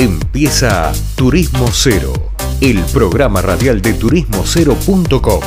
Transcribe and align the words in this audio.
Empieza 0.00 0.92
Turismo 1.16 1.66
Cero, 1.72 2.12
el 2.60 2.78
programa 2.92 3.42
radial 3.42 3.82
de 3.82 3.94
turismocero.com. 3.94 5.40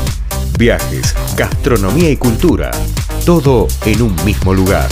Viajes, 0.59 1.16
gastronomía 1.38 2.12
y 2.12 2.18
cultura, 2.18 2.70
todo 3.26 3.68
en 3.86 4.02
un 4.02 4.14
mismo 4.26 4.54
lugar. 4.54 4.90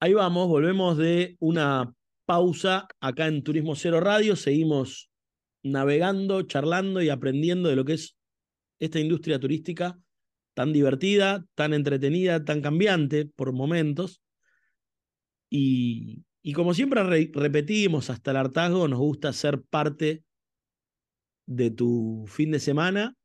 Ahí 0.00 0.14
vamos, 0.14 0.48
volvemos 0.48 0.96
de 0.96 1.36
una 1.40 1.94
pausa 2.24 2.88
acá 3.02 3.26
en 3.26 3.42
Turismo 3.42 3.76
Cero 3.76 4.00
Radio, 4.00 4.36
seguimos 4.36 5.10
navegando, 5.62 6.40
charlando 6.44 7.02
y 7.02 7.10
aprendiendo 7.10 7.68
de 7.68 7.76
lo 7.76 7.84
que 7.84 7.92
es 7.92 8.16
esta 8.78 9.00
industria 9.00 9.38
turística 9.38 9.98
tan 10.58 10.72
divertida, 10.72 11.46
tan 11.54 11.72
entretenida, 11.72 12.44
tan 12.44 12.60
cambiante 12.62 13.26
por 13.26 13.52
momentos. 13.52 14.20
Y, 15.48 16.24
como 16.52 16.74
siempre 16.74 17.00
repetimos 17.32 18.10
hasta 18.10 18.32
el 18.32 18.38
hartazgo, 18.38 18.88
nos 18.88 18.98
gusta 18.98 19.32
ser 19.32 19.62
parte 19.62 20.24
de 21.46 21.70
tu 21.70 22.24
fin 22.26 22.50
de 22.50 22.58
semana 22.58 23.16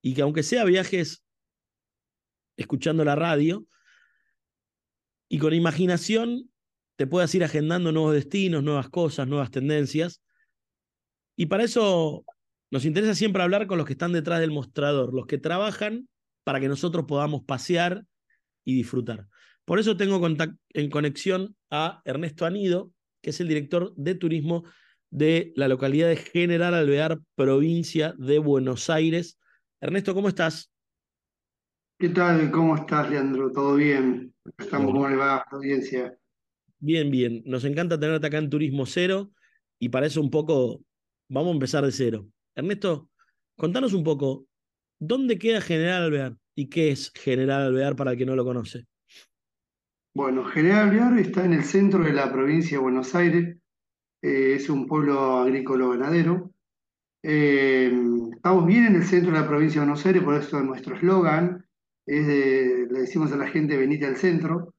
y 0.00 0.14
que 0.14 0.22
aunque 0.22 0.42
sea 0.42 0.64
viajes 0.64 1.22
escuchando 2.56 3.04
la 3.04 3.16
radio 3.16 3.66
y 5.28 5.38
con 5.40 5.52
imaginación 5.52 6.50
te 6.96 7.06
puedas 7.06 7.34
ir 7.34 7.44
agendando 7.44 7.92
nuevos 7.92 8.14
destinos, 8.14 8.62
nuevas 8.62 8.88
cosas, 8.88 9.28
nuevas 9.28 9.50
tendencias. 9.50 10.22
Y 11.36 11.44
para 11.46 11.64
eso 11.64 12.24
nos 12.70 12.86
interesa 12.86 13.14
siempre 13.14 13.42
hablar 13.42 13.66
con 13.66 13.76
los 13.76 13.86
que 13.86 13.92
están 13.92 14.14
detrás 14.14 14.40
del 14.40 14.52
mostrador, 14.52 15.12
los 15.12 15.26
que 15.26 15.36
trabajan 15.36 16.08
para 16.44 16.60
que 16.60 16.68
nosotros 16.68 17.04
podamos 17.06 17.44
pasear 17.44 18.04
y 18.64 18.74
disfrutar. 18.74 19.26
Por 19.64 19.78
eso 19.78 19.96
tengo 19.96 20.20
en 20.70 20.90
conexión 20.90 21.56
a 21.70 22.02
Ernesto 22.04 22.46
Anido, 22.46 22.92
que 23.22 23.30
es 23.30 23.40
el 23.40 23.48
director 23.48 23.94
de 23.96 24.14
turismo 24.14 24.64
de 25.10 25.52
la 25.56 25.68
localidad 25.68 26.08
de 26.08 26.16
General 26.16 26.74
Alvear, 26.74 27.20
provincia 27.34 28.14
de 28.18 28.38
Buenos 28.38 28.90
Aires. 28.90 29.38
Ernesto, 29.80 30.14
¿cómo 30.14 30.28
estás? 30.28 30.72
¿Qué 31.98 32.08
tal? 32.08 32.50
¿Cómo 32.50 32.74
estás, 32.74 33.08
Leandro? 33.10 33.52
¿Todo 33.52 33.76
bien? 33.76 34.34
Estamos, 34.58 34.92
¿cómo 34.92 35.08
le 35.08 35.16
va 35.16 35.46
la 35.50 35.56
audiencia? 35.56 36.18
Bien, 36.80 37.10
bien. 37.10 37.42
Nos 37.46 37.64
encanta 37.64 38.00
tenerte 38.00 38.26
acá 38.26 38.38
en 38.38 38.50
Turismo 38.50 38.86
Cero 38.86 39.30
y 39.78 39.88
para 39.88 40.06
eso 40.06 40.20
un 40.20 40.30
poco 40.30 40.82
vamos 41.28 41.50
a 41.50 41.54
empezar 41.54 41.84
de 41.84 41.92
cero. 41.92 42.26
Ernesto, 42.56 43.08
contanos 43.56 43.92
un 43.92 44.02
poco, 44.02 44.46
¿Dónde 45.04 45.36
queda 45.36 45.60
General 45.60 46.04
Alvear? 46.04 46.36
¿Y 46.54 46.68
qué 46.68 46.92
es 46.92 47.10
General 47.16 47.62
Alvear 47.62 47.96
para 47.96 48.12
el 48.12 48.16
que 48.16 48.24
no 48.24 48.36
lo 48.36 48.44
conoce? 48.44 48.86
Bueno, 50.14 50.44
General 50.44 50.90
Alvear 50.90 51.18
está 51.18 51.44
en 51.44 51.54
el 51.54 51.64
centro 51.64 52.04
de 52.04 52.12
la 52.12 52.32
provincia 52.32 52.76
de 52.78 52.84
Buenos 52.84 53.12
Aires. 53.16 53.56
Eh, 54.22 54.54
es 54.54 54.70
un 54.70 54.86
pueblo 54.86 55.38
agrícola 55.38 55.88
ganadero. 55.88 56.52
Eh, 57.20 57.92
estamos 58.32 58.64
bien 58.64 58.86
en 58.86 58.94
el 58.94 59.02
centro 59.02 59.32
de 59.32 59.40
la 59.40 59.48
provincia 59.48 59.80
de 59.80 59.86
Buenos 59.88 60.06
Aires, 60.06 60.22
por 60.22 60.36
eso 60.36 60.62
nuestro 60.62 60.94
eslogan 60.94 61.66
es 62.06 62.24
de, 62.24 62.86
le 62.88 63.00
decimos 63.00 63.32
a 63.32 63.36
la 63.36 63.48
gente 63.48 63.76
venite 63.76 64.06
al 64.06 64.16
centro. 64.16 64.72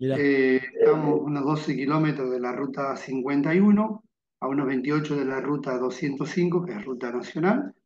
Eh, 0.00 0.60
estamos 0.74 1.20
unos 1.22 1.44
12 1.44 1.76
kilómetros 1.76 2.32
de 2.32 2.40
la 2.40 2.50
ruta 2.50 2.96
51, 2.96 4.04
a 4.40 4.48
unos 4.48 4.66
28 4.66 5.16
de 5.18 5.24
la 5.24 5.40
ruta 5.40 5.78
205, 5.78 6.64
que 6.64 6.72
es 6.72 6.84
ruta 6.84 7.12
nacional, 7.12 7.76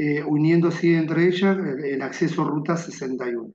eh, 0.00 0.22
uniendo 0.22 0.68
así 0.68 0.94
entre 0.94 1.26
ellas 1.26 1.58
el, 1.58 2.00
acceso 2.02 2.42
a 2.42 2.48
Ruta 2.48 2.76
61. 2.76 3.52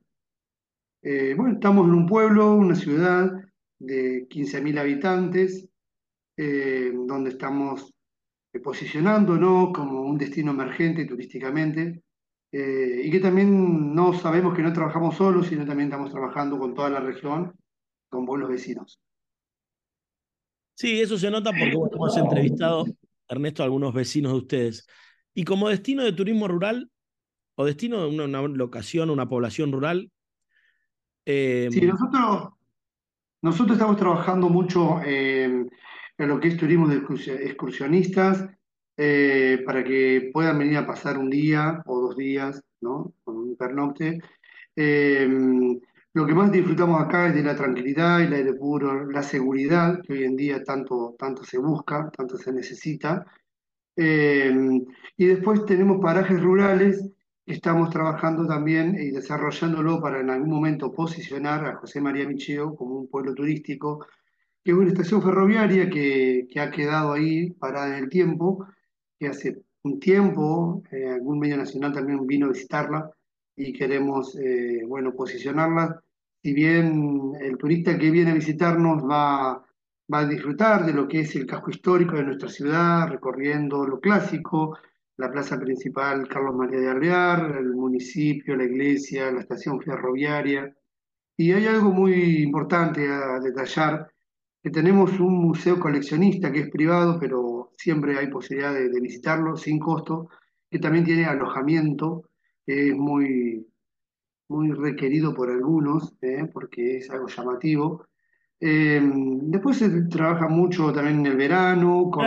Eh, 1.02 1.34
bueno, 1.34 1.54
estamos 1.54 1.88
en 1.88 1.94
un 1.94 2.06
pueblo, 2.06 2.52
una 2.52 2.74
ciudad 2.74 3.32
de 3.78 4.28
15.000 4.28 4.78
habitantes, 4.78 5.66
eh, 6.36 6.92
donde 6.94 7.30
estamos 7.30 7.94
posicionándonos 8.62 9.72
como 9.72 10.02
un 10.02 10.18
destino 10.18 10.52
emergente 10.52 11.06
turísticamente, 11.06 12.02
y 12.52 13.10
que 13.10 13.18
también 13.18 13.92
no 13.92 14.12
sabemos 14.12 14.54
que 14.54 14.62
no 14.62 14.72
trabajamos 14.72 15.16
solos, 15.16 15.48
sino 15.48 15.66
también 15.66 15.88
estamos 15.88 16.12
trabajando 16.12 16.56
con 16.56 16.72
toda 16.72 16.88
la 16.88 17.00
región, 17.00 17.52
con 18.08 18.24
pueblos 18.24 18.48
vecinos. 18.48 19.00
Sí, 20.76 21.00
eso 21.00 21.18
se 21.18 21.32
nota 21.32 21.50
porque 21.50 21.74
hemos 21.74 22.16
entrevistado, 22.16 22.84
Ernesto, 23.28 23.62
a 23.62 23.66
algunos 23.66 23.92
vecinos 23.92 24.32
de 24.32 24.38
ustedes. 24.38 24.86
Y 25.34 25.44
como 25.44 25.68
destino 25.68 26.02
de 26.04 26.12
turismo 26.12 26.48
rural, 26.48 26.90
o 27.56 27.64
destino 27.64 28.02
de 28.02 28.08
una, 28.08 28.42
locación, 28.42 29.10
una 29.10 29.28
población 29.28 29.72
rural. 29.72 30.10
Eh, 31.26 31.68
sí, 31.70 31.82
nosotros, 31.82 32.50
nosotros 33.42 33.76
estamos 33.76 33.96
trabajando 33.96 34.48
mucho 34.48 35.00
en 35.02 35.68
lo 36.18 36.40
que 36.40 36.48
es 36.48 36.56
turismo 36.56 36.88
de 36.88 36.96
excursionistas, 36.96 38.48
eh, 38.96 39.62
para 39.66 39.82
que 39.82 40.30
puedan 40.32 40.58
venir 40.58 40.78
a 40.78 40.86
pasar 40.86 41.18
un 41.18 41.28
día 41.28 41.82
o 41.86 42.00
dos 42.00 42.16
días, 42.16 42.62
¿no? 42.80 43.12
Con 43.24 43.36
un 43.36 43.56
pernocte. 43.56 44.20
Eh, 44.76 45.28
lo 46.12 46.26
que 46.26 46.34
más 46.34 46.52
disfrutamos 46.52 47.02
acá 47.02 47.26
es 47.26 47.34
de 47.34 47.42
la 47.42 47.56
tranquilidad, 47.56 48.22
el 48.22 48.32
aire 48.32 48.54
puro, 48.54 49.10
la 49.10 49.24
seguridad, 49.24 50.00
que 50.02 50.12
hoy 50.12 50.24
en 50.24 50.36
día 50.36 50.62
tanto, 50.62 51.16
tanto 51.18 51.42
se 51.42 51.58
busca, 51.58 52.08
tanto 52.16 52.36
se 52.36 52.52
necesita. 52.52 53.26
Em, 53.96 54.84
y 55.16 55.26
después 55.26 55.64
tenemos 55.66 56.00
parajes 56.00 56.40
rurales 56.42 57.14
estamos 57.46 57.90
trabajando 57.90 58.46
también 58.46 58.96
y 58.98 59.10
desarrollándolo 59.10 60.00
para 60.00 60.20
en 60.20 60.30
algún 60.30 60.50
momento 60.50 60.92
posicionar 60.92 61.64
a 61.66 61.76
José 61.76 62.00
María 62.00 62.26
Micheo 62.26 62.74
como 62.74 62.96
un 62.96 63.08
pueblo 63.08 63.34
turístico, 63.34 64.06
que 64.62 64.70
es 64.70 64.76
una 64.76 64.88
estación 64.88 65.22
ferroviaria 65.22 65.90
que, 65.90 66.46
que 66.50 66.60
ha 66.60 66.70
quedado 66.70 67.12
ahí 67.12 67.50
parada 67.50 67.98
en 67.98 68.04
el 68.04 68.08
tiempo, 68.08 68.66
que 69.18 69.28
hace 69.28 69.62
un 69.82 70.00
tiempo 70.00 70.82
eh, 70.90 71.08
algún 71.08 71.38
medio 71.38 71.58
nacional 71.58 71.92
también 71.92 72.26
vino 72.26 72.46
a 72.46 72.52
visitarla 72.52 73.10
y 73.56 73.72
queremos, 73.72 74.34
eh, 74.36 74.82
bueno, 74.86 75.14
posicionarla. 75.14 76.00
Si 76.42 76.52
bien 76.52 77.32
el 77.40 77.56
turista 77.58 77.98
que 77.98 78.10
viene 78.10 78.30
a 78.32 78.34
visitarnos 78.34 79.04
va 79.04 79.64
va 80.12 80.20
a 80.20 80.26
disfrutar 80.26 80.84
de 80.84 80.92
lo 80.92 81.08
que 81.08 81.20
es 81.20 81.34
el 81.36 81.46
casco 81.46 81.70
histórico 81.70 82.16
de 82.16 82.24
nuestra 82.24 82.48
ciudad, 82.48 83.08
recorriendo 83.08 83.86
lo 83.86 84.00
clásico, 84.00 84.78
la 85.16 85.30
plaza 85.30 85.58
principal 85.58 86.28
Carlos 86.28 86.54
María 86.54 86.80
de 86.80 86.90
Alvear, 86.90 87.56
el 87.58 87.74
municipio, 87.74 88.56
la 88.56 88.64
iglesia, 88.64 89.30
la 89.30 89.40
estación 89.40 89.80
ferroviaria. 89.80 90.74
Y 91.36 91.52
hay 91.52 91.66
algo 91.66 91.90
muy 91.90 92.42
importante 92.42 93.08
a 93.08 93.40
detallar, 93.40 94.10
que 94.62 94.70
tenemos 94.70 95.18
un 95.20 95.34
museo 95.34 95.78
coleccionista 95.78 96.50
que 96.50 96.60
es 96.60 96.70
privado, 96.70 97.18
pero 97.20 97.72
siempre 97.76 98.18
hay 98.18 98.28
posibilidad 98.28 98.72
de, 98.74 99.00
visitarlo 99.00 99.56
sin 99.56 99.78
costo, 99.78 100.28
que 100.70 100.78
también 100.78 101.04
tiene 101.04 101.26
alojamiento, 101.26 102.30
es 102.66 102.94
muy, 102.94 103.66
muy 104.48 104.72
requerido 104.72 105.34
por 105.34 105.50
algunos, 105.50 106.14
¿eh? 106.22 106.48
porque 106.52 106.98
es 106.98 107.10
algo 107.10 107.28
llamativo 107.28 108.06
eh, 108.60 109.00
después 109.02 109.78
se 109.78 110.02
trabaja 110.02 110.48
mucho 110.48 110.92
también 110.92 111.20
en 111.20 111.26
el 111.26 111.36
verano. 111.36 112.10
Con 112.10 112.24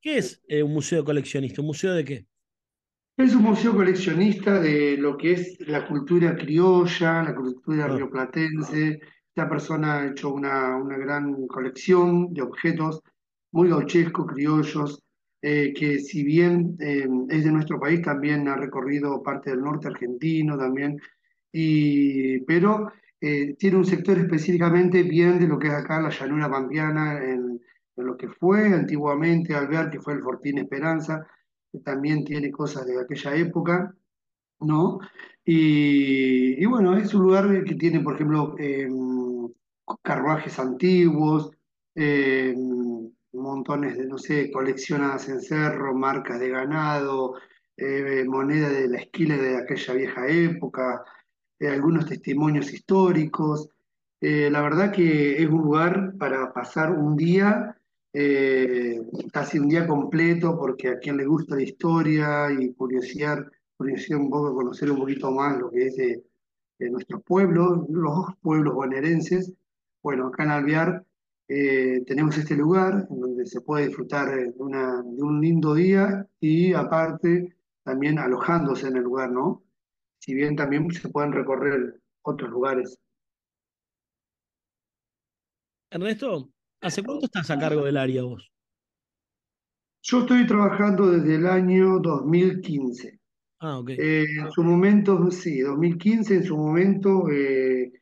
¿Qué 0.00 0.18
es 0.18 0.42
eh, 0.48 0.62
un 0.62 0.72
museo 0.72 1.04
coleccionista? 1.04 1.60
¿Un 1.60 1.68
museo 1.68 1.94
de 1.94 2.04
qué? 2.04 2.26
Es 3.16 3.34
un 3.34 3.42
museo 3.42 3.74
coleccionista 3.74 4.60
de 4.60 4.96
lo 4.98 5.16
que 5.16 5.32
es 5.32 5.58
la 5.66 5.86
cultura 5.88 6.36
criolla, 6.36 7.22
la 7.22 7.34
cultura 7.34 7.86
ah. 7.86 7.96
rioplatense. 7.96 9.00
Esta 9.28 9.48
persona 9.48 10.00
ha 10.00 10.06
hecho 10.06 10.32
una, 10.32 10.76
una 10.76 10.96
gran 10.98 11.46
colección 11.46 12.32
de 12.32 12.42
objetos 12.42 13.02
muy 13.52 13.70
gauchescos, 13.70 14.26
criollos, 14.26 15.02
eh, 15.42 15.72
que 15.74 15.98
si 15.98 16.24
bien 16.24 16.76
es 16.78 17.44
de 17.44 17.52
nuestro 17.52 17.78
país, 17.80 18.02
también 18.02 18.48
ha 18.48 18.56
recorrido 18.56 19.22
parte 19.22 19.50
del 19.50 19.62
norte 19.62 19.88
argentino 19.88 20.58
también, 20.58 20.98
y, 21.52 22.40
pero 22.40 22.92
eh, 23.26 23.56
tiene 23.58 23.78
un 23.78 23.84
sector 23.84 24.16
específicamente 24.18 25.02
bien 25.02 25.40
de 25.40 25.48
lo 25.48 25.58
que 25.58 25.66
es 25.66 25.74
acá 25.74 26.00
la 26.00 26.10
llanura 26.10 26.48
pampeana, 26.48 27.18
en, 27.24 27.60
lo 27.96 28.16
que 28.16 28.28
fue 28.28 28.66
antiguamente 28.72 29.54
Alvear, 29.54 29.90
que 29.90 30.00
fue 30.00 30.12
el 30.14 30.22
Fortín 30.22 30.58
Esperanza, 30.58 31.26
que 31.72 31.80
también 31.80 32.24
tiene 32.24 32.52
cosas 32.52 32.86
de 32.86 33.00
aquella 33.00 33.34
época, 33.34 33.92
¿no? 34.60 35.00
Y, 35.44 36.64
bueno, 36.66 36.96
es 36.96 37.14
un 37.14 37.22
lugar 37.22 37.64
que 37.64 37.74
tiene, 37.74 38.00
por 38.00 38.14
ejemplo, 38.14 38.54
em, 38.58 39.48
carruajes 40.02 40.58
antiguos, 40.60 41.50
em, 41.94 43.10
montones 43.32 43.96
de, 43.98 44.06
no 44.06 44.18
sé, 44.18 44.50
coleccionadas 44.52 45.28
en 45.28 45.40
cerro, 45.40 45.94
marcas 45.94 46.38
de 46.38 46.50
ganado, 46.50 47.34
eh, 47.76 48.24
moneda 48.26 48.68
de 48.68 48.88
la 48.88 48.98
esquila 48.98 49.36
de 49.36 49.56
aquella 49.56 49.94
vieja 49.94 50.28
época, 50.28 51.04
eh, 51.58 51.68
algunos 51.68 52.06
testimonios 52.06 52.72
históricos. 52.72 53.68
Eh, 54.20 54.50
la 54.50 54.62
verdad 54.62 54.92
que 54.92 55.42
es 55.42 55.48
un 55.48 55.62
lugar 55.62 56.14
para 56.18 56.52
pasar 56.52 56.92
un 56.92 57.16
día, 57.16 57.76
eh, 58.12 59.02
casi 59.32 59.58
un 59.58 59.68
día 59.68 59.86
completo, 59.86 60.58
porque 60.58 60.88
a 60.88 60.98
quien 60.98 61.16
le 61.16 61.26
gusta 61.26 61.56
la 61.56 61.62
historia 61.62 62.50
y 62.50 62.72
curiosidad, 62.74 63.46
curiosidad 63.76 64.20
un 64.20 64.30
poco, 64.30 64.54
conocer 64.54 64.90
un 64.90 64.98
poquito 64.98 65.30
más 65.30 65.58
lo 65.58 65.70
que 65.70 65.86
es 65.86 65.96
de 65.96 66.90
nuestros 66.90 67.22
pueblos, 67.22 67.88
los 67.88 68.26
pueblos 68.40 68.74
bonaerenses. 68.74 69.52
Bueno, 70.02 70.28
acá 70.28 70.44
en 70.44 70.50
Alvear 70.50 71.04
eh, 71.48 72.02
tenemos 72.06 72.36
este 72.38 72.56
lugar 72.56 73.06
en 73.08 73.20
donde 73.20 73.46
se 73.46 73.60
puede 73.60 73.86
disfrutar 73.86 74.34
de, 74.34 74.52
una, 74.58 75.00
de 75.02 75.22
un 75.22 75.40
lindo 75.40 75.74
día 75.74 76.26
y 76.40 76.72
aparte 76.72 77.54
también 77.84 78.18
alojándose 78.18 78.88
en 78.88 78.96
el 78.96 79.04
lugar, 79.04 79.30
¿no? 79.30 79.62
Si 80.26 80.34
bien 80.34 80.56
también 80.56 80.90
se 80.90 81.08
pueden 81.08 81.30
recorrer 81.30 82.00
otros 82.22 82.50
lugares. 82.50 82.98
Ernesto, 85.88 86.50
¿hace 86.80 87.04
cuánto 87.04 87.26
estás 87.26 87.48
a 87.52 87.58
cargo 87.58 87.84
del 87.84 87.96
área 87.96 88.24
vos? 88.24 88.50
Yo 90.02 90.20
estoy 90.22 90.44
trabajando 90.44 91.12
desde 91.12 91.36
el 91.36 91.46
año 91.46 92.00
2015. 92.00 93.20
Ah, 93.60 93.78
ok. 93.78 93.90
Eh, 93.90 94.24
en 94.40 94.50
su 94.50 94.64
momento, 94.64 95.30
sí, 95.30 95.60
2015, 95.60 96.34
en 96.34 96.44
su 96.44 96.56
momento 96.56 97.30
eh, 97.30 97.92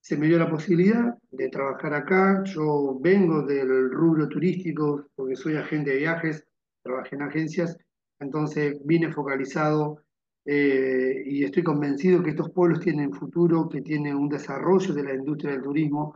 se 0.00 0.16
me 0.16 0.28
dio 0.28 0.38
la 0.38 0.48
posibilidad 0.48 1.18
de 1.32 1.48
trabajar 1.48 1.92
acá. 1.92 2.44
Yo 2.44 3.00
vengo 3.00 3.42
del 3.42 3.90
rubro 3.90 4.28
turístico 4.28 5.08
porque 5.16 5.34
soy 5.34 5.56
agente 5.56 5.90
de 5.90 5.96
viajes, 5.98 6.46
trabajé 6.84 7.16
en 7.16 7.22
agencias, 7.22 7.76
entonces 8.20 8.78
vine 8.84 9.12
focalizado 9.12 10.04
eh, 10.50 11.22
y 11.26 11.44
estoy 11.44 11.62
convencido 11.62 12.22
que 12.22 12.30
estos 12.30 12.50
pueblos 12.50 12.80
tienen 12.80 13.12
futuro, 13.12 13.68
que 13.68 13.82
tienen 13.82 14.16
un 14.16 14.28
desarrollo 14.28 14.94
de 14.94 15.04
la 15.04 15.14
industria 15.14 15.52
del 15.52 15.62
turismo. 15.62 16.14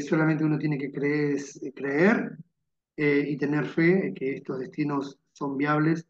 solamente 0.00 0.44
uno 0.44 0.58
tiene 0.58 0.78
que 0.78 0.90
creer, 0.92 1.38
creer 1.74 2.36
y 2.96 3.36
tener 3.36 3.66
fe 3.66 4.12
que 4.14 4.36
estos 4.36 4.58
destinos 4.58 5.18
son 5.32 5.56
viables 5.56 6.06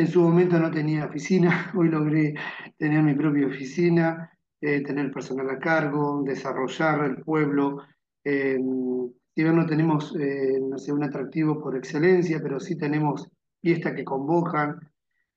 en 0.00 0.08
su 0.08 0.22
momento 0.22 0.58
no 0.58 0.70
tenía 0.70 1.06
oficina, 1.06 1.72
hoy 1.76 1.88
logré 1.88 2.34
tener 2.76 3.02
mi 3.02 3.14
propia 3.14 3.46
oficina, 3.46 4.30
eh, 4.60 4.82
tener 4.82 5.10
personal 5.10 5.48
a 5.50 5.58
cargo, 5.58 6.22
desarrollar 6.24 7.04
el 7.04 7.16
pueblo. 7.22 7.82
Eh, 8.24 8.58
si 9.34 9.42
bien 9.42 9.56
no 9.56 9.66
tenemos 9.66 10.14
eh, 10.18 10.58
no 10.60 10.78
sé, 10.78 10.92
un 10.92 11.04
atractivo 11.04 11.60
por 11.60 11.76
excelencia, 11.76 12.40
pero 12.42 12.58
sí 12.60 12.76
tenemos 12.76 13.28
fiestas 13.60 13.94
que 13.94 14.04
convocan. 14.04 14.80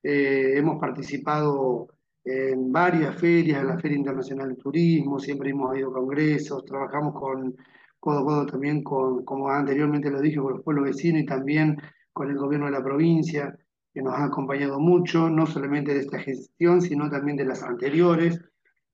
Hemos 0.04 0.78
participado 0.78 1.88
en 2.24 2.70
varias 2.72 3.18
ferias, 3.20 3.64
la 3.64 3.78
Feria 3.78 3.98
Internacional 3.98 4.50
de 4.50 4.56
Turismo, 4.56 5.18
siempre 5.18 5.50
hemos 5.50 5.76
ido 5.76 5.90
a 5.90 5.94
congresos, 5.94 6.64
trabajamos 6.64 7.14
con 7.14 7.56
codo 8.04 8.18
a 8.18 8.24
codo 8.24 8.46
también 8.46 8.82
con, 8.82 9.24
como 9.24 9.48
anteriormente 9.48 10.10
lo 10.10 10.20
dije, 10.20 10.36
con 10.36 10.52
los 10.52 10.62
pueblos 10.62 10.84
vecinos 10.84 11.22
y 11.22 11.26
también 11.26 11.78
con 12.12 12.30
el 12.30 12.36
gobierno 12.36 12.66
de 12.66 12.72
la 12.72 12.84
provincia 12.84 13.58
que 13.92 14.02
nos 14.02 14.14
ha 14.14 14.24
acompañado 14.24 14.78
mucho, 14.80 15.30
no 15.30 15.46
solamente 15.46 15.94
de 15.94 16.00
esta 16.00 16.18
gestión, 16.18 16.82
sino 16.82 17.08
también 17.08 17.36
de 17.36 17.44
las 17.46 17.62
anteriores. 17.62 18.40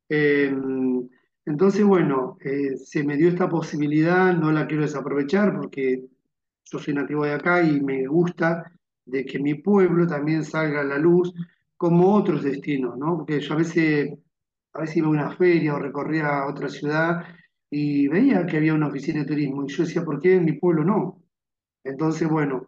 Eh, 0.08 0.52
entonces, 1.46 1.84
bueno, 1.84 2.36
eh, 2.44 2.76
se 2.76 3.02
me 3.02 3.16
dio 3.16 3.28
esta 3.28 3.48
posibilidad, 3.48 4.32
no 4.34 4.52
la 4.52 4.66
quiero 4.66 4.82
desaprovechar 4.82 5.56
porque 5.56 6.04
yo 6.64 6.78
soy 6.78 6.94
nativo 6.94 7.24
de 7.24 7.32
acá 7.32 7.62
y 7.62 7.80
me 7.80 8.06
gusta 8.06 8.70
de 9.05 9.25
que 9.25 9.38
mi 9.38 9.55
pueblo 9.55 10.06
también 10.06 10.44
salga 10.44 10.81
a 10.81 10.85
la 10.85 10.99
luz 10.99 11.32
como 11.76 12.14
otros 12.14 12.43
destinos, 12.43 12.97
¿no? 12.99 13.19
Porque 13.19 13.41
yo 13.41 13.55
a 13.55 13.58
veces, 13.58 14.12
a 14.73 14.81
veces 14.81 14.97
iba 14.99 15.08
a 15.08 15.11
una 15.11 15.31
feria 15.37 15.75
o 15.75 15.79
recorría 15.79 16.47
otra 16.47 16.69
ciudad 16.69 17.25
y 17.70 18.08
veía 18.08 18.47
que 18.47 18.58
había 18.58 18.75
una 18.75 18.88
oficina 18.88 19.20
de 19.20 19.26
turismo 19.26 19.64
y 19.64 19.69
yo 19.69 19.85
decía, 19.85 20.05
¿por 20.05 20.20
qué 20.20 20.35
en 20.37 20.44
mi 20.44 20.52
pueblo 20.52 20.85
no? 20.85 21.23
Entonces, 21.85 22.29
bueno, 22.29 22.67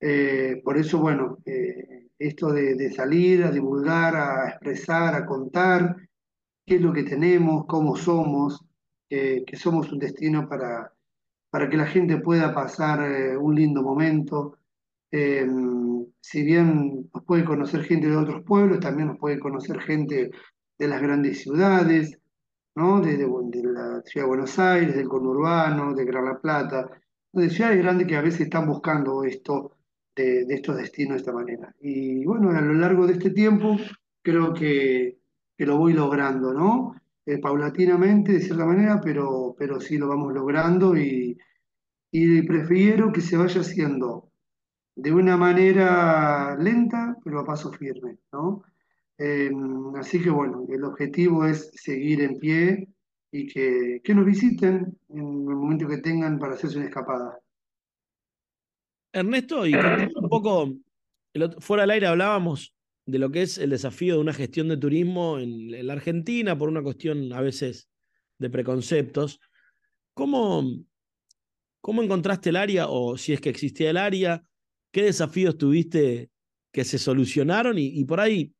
eh, 0.00 0.60
por 0.64 0.76
eso, 0.78 0.98
bueno, 0.98 1.38
eh, 1.44 2.08
esto 2.18 2.52
de, 2.52 2.90
salir 2.92 3.44
a 3.44 3.50
divulgar, 3.50 4.16
a 4.16 4.48
expresar, 4.50 5.14
a 5.14 5.26
contar 5.26 5.96
qué 6.66 6.76
es 6.76 6.82
lo 6.82 6.92
que 6.92 7.04
tenemos, 7.04 7.66
cómo 7.66 7.96
somos, 7.96 8.64
que 9.08 9.56
somos 9.56 9.90
un 9.90 9.98
destino 9.98 10.48
para, 10.48 10.92
para 11.50 11.68
que 11.68 11.76
la 11.76 11.86
gente 11.86 12.18
pueda 12.18 12.54
pasar 12.54 13.10
eh, 13.10 13.36
un 13.36 13.54
lindo 13.54 13.82
momento. 13.82 14.57
Si 15.10 16.42
bien 16.42 17.08
nos 17.12 17.24
puede 17.24 17.44
conocer 17.44 17.84
gente 17.84 18.08
de 18.08 18.16
otros 18.16 18.44
pueblos, 18.44 18.80
también 18.80 19.08
nos 19.08 19.18
puede 19.18 19.38
conocer 19.38 19.80
gente 19.80 20.30
de 20.78 20.88
las 20.88 21.00
grandes 21.00 21.42
ciudades, 21.42 22.18
¿no? 22.74 23.00
de, 23.00 23.16
de 23.16 23.62
la 23.64 24.02
ciudad 24.04 24.26
de 24.26 24.28
Buenos 24.28 24.58
Aires, 24.58 24.94
del 24.94 25.08
conurbano, 25.08 25.94
de 25.94 26.04
Gran 26.04 26.26
La 26.26 26.38
Plata, 26.38 26.88
de 27.32 27.50
ciudades 27.50 27.78
grandes 27.78 28.06
que 28.06 28.16
a 28.16 28.22
veces 28.22 28.42
están 28.42 28.66
buscando 28.66 29.24
esto 29.24 29.78
de, 30.24 30.54
estos 30.54 30.76
destinos 30.76 31.14
de 31.14 31.18
esta 31.18 31.32
manera. 31.32 31.74
Y 31.80 32.24
bueno, 32.24 32.50
a 32.50 32.60
lo 32.60 32.74
largo 32.74 33.06
de 33.06 33.14
este 33.14 33.30
tiempo 33.30 33.76
creo 34.22 34.52
que, 34.52 35.18
lo 35.58 35.76
voy 35.76 35.92
logrando, 35.92 36.52
¿no? 36.54 36.94
Eh, 37.26 37.38
paulatinamente, 37.38 38.32
de 38.32 38.40
cierta 38.40 38.64
manera, 38.64 39.00
pero, 39.00 39.54
pero 39.58 39.80
sí 39.80 39.98
lo 39.98 40.08
vamos 40.08 40.32
logrando 40.32 40.96
y, 40.96 41.36
prefiero 42.46 43.12
que 43.12 43.20
se 43.20 43.36
vaya 43.36 43.60
haciendo 43.60 44.27
de 44.98 45.12
una 45.12 45.36
manera 45.36 46.56
lenta, 46.58 47.16
pero 47.22 47.38
a 47.38 47.46
paso 47.46 47.72
firme, 47.72 48.18
¿no? 48.32 48.64
Eh, 49.16 49.50
así 49.96 50.20
que 50.20 50.28
bueno, 50.28 50.66
el 50.68 50.82
objetivo 50.82 51.46
es 51.46 51.70
seguir 51.72 52.20
en 52.20 52.38
pie 52.38 52.88
y 53.30 53.46
que, 53.46 54.00
que 54.02 54.14
nos 54.14 54.26
visiten 54.26 54.98
en 55.08 55.18
el 55.18 55.56
momento 55.56 55.86
que 55.86 55.98
tengan 55.98 56.40
para 56.40 56.54
hacerse 56.54 56.78
una 56.78 56.88
escapada. 56.88 57.38
Ernesto, 59.12 59.64
y 59.66 59.74
un 59.74 60.28
poco, 60.28 60.74
fuera 61.60 61.84
del 61.84 61.92
aire 61.92 62.08
hablábamos 62.08 62.74
de 63.06 63.20
lo 63.20 63.30
que 63.30 63.42
es 63.42 63.56
el 63.58 63.70
desafío 63.70 64.14
de 64.14 64.20
una 64.20 64.34
gestión 64.34 64.66
de 64.66 64.78
turismo 64.78 65.38
en, 65.38 65.86
la 65.86 65.92
Argentina 65.92 66.58
por 66.58 66.68
una 66.68 66.82
cuestión 66.82 67.32
a 67.32 67.40
veces 67.40 67.88
de 68.38 68.50
preconceptos. 68.50 69.40
¿Cómo, 70.12 70.64
¿Cómo 71.80 72.02
encontraste 72.02 72.50
el 72.50 72.56
área 72.56 72.88
o 72.88 73.16
si 73.16 73.32
es 73.32 73.40
que 73.40 73.50
existía 73.50 73.90
el 73.90 73.96
área? 73.96 74.42
¿Qué 74.90 75.04
desafíos 75.04 75.58
tuviste 75.58 76.30
que 76.72 76.84
se 76.84 76.98
solucionaron 76.98 77.76
y, 77.78 78.04
por 78.04 78.20
ahí 78.20 78.54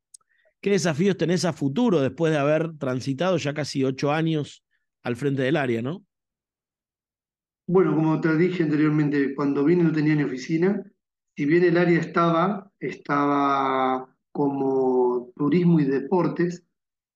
qué 0.61 0.71
desafíos 0.71 1.17
tenés 1.17 1.45
a 1.45 1.53
futuro 1.53 2.01
después 2.01 2.33
de 2.33 2.39
haber 2.39 2.77
transitado 2.79 3.37
ya 3.37 3.55
casi 3.55 3.85
ocho 3.85 4.13
años 4.13 4.65
al 5.03 5.17
frente 5.17 5.43
del 5.43 5.57
área, 5.57 5.83
¿no? 5.83 6.05
Bueno, 7.67 7.95
como 7.95 8.21
te 8.21 8.37
dije 8.37 8.63
anteriormente, 8.63 9.35
cuando 9.35 9.65
vine 9.65 9.85
no 9.85 9.93
tenía 9.93 10.15
ni 10.15 10.25
oficina. 10.25 10.83
Si 11.37 11.45
bien 11.45 11.65
el 11.65 11.77
área 11.77 12.01
estaba, 12.01 12.73
estaba 12.81 14.17
como 14.33 15.33
turismo 15.37 15.79
y 15.79 15.85
deportes, 15.85 16.65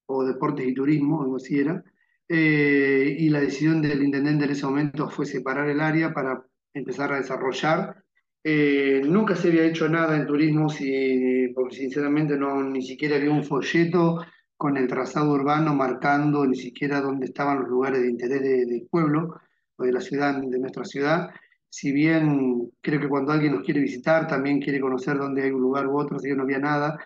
o 0.07 0.25
deportes 0.25 0.69
y 0.69 0.75
turismo, 0.75 1.23
algo 1.23 1.37
así 1.37 1.59
era. 1.59 1.83
Eh, 2.29 3.17
y 3.19 3.29
la 3.31 3.41
decisión 3.41 3.83
del 3.83 4.03
intendente 4.03 4.45
en 4.45 4.51
ese 4.51 4.67
momento 4.67 5.09
fue 5.09 5.27
separar 5.27 5.69
el 5.69 5.81
área 5.81 6.13
para 6.13 6.47
empezar 6.75 7.13
a 7.13 7.17
desarrollar. 7.17 8.02
Eh, 8.45 9.03
nunca 9.05 9.37
se 9.37 9.49
había 9.49 9.65
hecho 9.65 9.89
nada 9.89 10.17
en 10.17 10.27
turismo, 10.27 10.69
si, 10.69 11.49
porque 11.55 11.77
sinceramente 11.77 12.37
no, 12.37 12.63
ni 12.63 12.83
siquiera 12.83 13.17
había 13.17 13.31
un 13.31 13.45
folleto 13.45 14.25
con 14.57 14.77
el 14.77 14.89
trazado 14.89 15.33
urbano 15.33 15.75
marcando 15.75 16.47
ni 16.47 16.57
siquiera 16.57 17.01
dónde 17.01 17.27
estaban 17.27 17.61
los 17.61 17.69
lugares 17.69 18.03
de 18.03 18.11
interés 18.11 18.43
del 18.43 18.87
pueblo 18.91 19.41
de 19.85 19.93
la 19.93 20.01
ciudad, 20.01 20.41
de 20.41 20.59
nuestra 20.59 20.85
ciudad. 20.85 21.31
Si 21.69 21.93
bien 21.93 22.71
creo 22.81 23.01
que 23.01 23.09
cuando 23.09 23.33
alguien 23.33 23.55
nos 23.55 23.65
quiere 23.65 23.81
visitar, 23.81 24.27
también 24.27 24.61
quiere 24.61 24.81
conocer 24.81 25.19
dónde 25.19 25.43
hay 25.43 25.51
un 25.51 25.63
lugar 25.63 25.87
u 25.87 25.99
otro, 25.99 26.17
así 26.17 26.29
que 26.29 26.37
no 26.37 26.43
había 26.43 26.59
nada. 26.59 26.99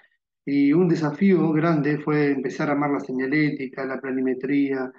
Y 0.44 0.72
un 0.72 0.88
desafío 0.88 1.52
grande 1.52 1.98
fue 1.98 2.30
empezar 2.32 2.68
a 2.70 2.72
amar 2.72 2.90
la 2.90 3.00
señalética, 3.00 3.84
la 3.84 4.00
planimetría, 4.00 4.92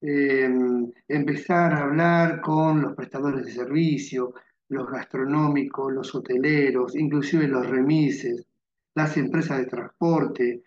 em, 0.00 0.90
empezar 1.08 1.72
a 1.74 1.82
hablar 1.84 2.40
con 2.40 2.82
los 2.82 2.94
prestadores 2.94 3.44
de 3.46 3.52
servicio, 3.52 4.34
los 4.70 4.88
gastronómicos, 4.88 5.92
los 5.92 6.14
hoteleros, 6.14 6.94
inclusive 6.96 7.46
los 7.48 7.66
remises, 7.68 8.46
las 8.94 9.16
empresas 9.16 9.58
de 9.58 9.66
transporte. 9.66 10.62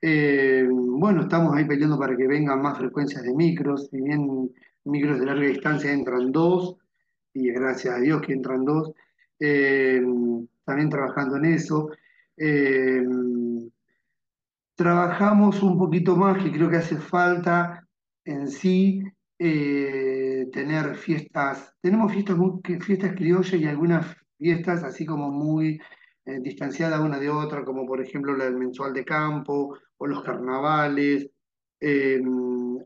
Em, 0.00 0.98
bueno, 0.98 1.22
estamos 1.22 1.56
ahí 1.56 1.64
peleando 1.64 1.98
para 1.98 2.16
que 2.16 2.26
vengan 2.26 2.60
más 2.60 2.78
frecuencias 2.78 3.22
de 3.22 3.32
micros, 3.32 3.88
si 3.90 4.00
bien 4.00 4.50
micros 4.84 5.18
de 5.20 5.26
larga 5.26 5.46
distancia 5.46 5.92
entran 5.92 6.32
dos, 6.32 6.76
y 7.32 7.50
gracias 7.52 7.94
a 7.94 8.00
Dios 8.00 8.22
que 8.22 8.32
entran 8.32 8.64
dos, 8.64 8.92
eh, 9.38 10.02
también 10.64 10.90
trabajando 10.90 11.36
en 11.36 11.44
eso. 11.46 11.90
Eh, 12.36 13.02
trabajamos 14.74 15.62
un 15.62 15.78
poquito 15.78 16.16
más, 16.16 16.42
que 16.42 16.50
creo 16.50 16.68
que 16.68 16.78
hace 16.78 16.96
falta 16.96 17.86
en 18.24 18.48
sí 18.48 19.04
eh, 19.38 20.23
tener 20.52 20.96
fiestas, 20.96 21.74
tenemos 21.80 22.12
fiestas, 22.12 22.36
fiestas 22.80 23.12
criollas 23.14 23.54
y 23.54 23.66
algunas 23.66 24.16
fiestas 24.38 24.82
así 24.84 25.06
como 25.06 25.30
muy 25.30 25.80
distanciadas 26.40 27.00
una 27.00 27.18
de 27.18 27.28
otra, 27.28 27.64
como 27.64 27.86
por 27.86 28.00
ejemplo 28.00 28.34
la 28.34 28.46
del 28.46 28.56
mensual 28.56 28.94
de 28.94 29.04
campo 29.04 29.76
o 29.98 30.06
los 30.06 30.22
carnavales. 30.22 31.28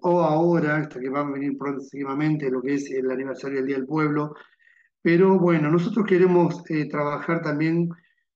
o 0.00 0.20
ahora, 0.22 0.76
hasta 0.76 0.98
que 1.00 1.08
va 1.08 1.20
a 1.20 1.30
venir 1.30 1.56
próximamente 1.56 2.50
lo 2.50 2.60
que 2.62 2.74
es 2.74 2.90
el 2.90 3.10
aniversario 3.10 3.58
del 3.58 3.66
Día 3.66 3.76
del 3.76 3.86
Pueblo. 3.86 4.34
Pero 5.02 5.38
bueno, 5.38 5.70
nosotros 5.70 6.06
queremos 6.06 6.62
eh, 6.70 6.88
trabajar 6.88 7.40
también 7.42 7.88